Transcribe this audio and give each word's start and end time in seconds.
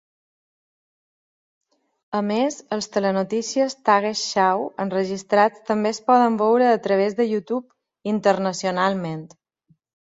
A 2.19 2.21
més, 2.29 2.57
els 2.79 2.89
telenotícies 2.95 3.77
"Tagesschau" 3.91 4.67
enregistrats 4.87 5.65
també 5.71 5.93
es 5.97 6.03
poden 6.11 6.43
veure 6.45 6.75
a 6.75 6.83
través 6.89 7.21
de 7.23 7.31
YouTube 7.35 8.13
internacionalment. 8.17 9.25